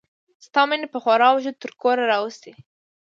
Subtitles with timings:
[0.45, 2.51] ستا مینې په خوار وجود تر کوره راوستي.